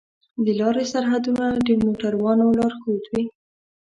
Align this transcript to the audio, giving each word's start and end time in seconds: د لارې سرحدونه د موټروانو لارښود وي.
د 0.45 0.47
لارې 0.59 0.83
سرحدونه 0.91 1.45
د 1.67 1.69
موټروانو 1.83 2.45
لارښود 2.57 3.03
وي. 3.11 3.23